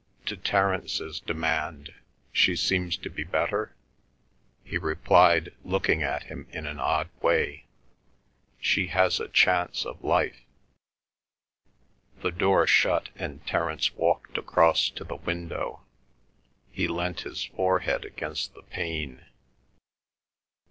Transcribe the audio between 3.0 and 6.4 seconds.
be better?" he replied, looking at